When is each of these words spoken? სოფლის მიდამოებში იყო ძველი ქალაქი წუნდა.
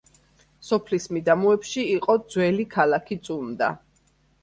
სოფლის 0.69 1.05
მიდამოებში 1.17 1.85
იყო 1.99 2.17
ძველი 2.35 2.69
ქალაქი 2.75 3.23
წუნდა. 3.27 3.73